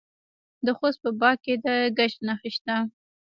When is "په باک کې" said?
1.03-1.53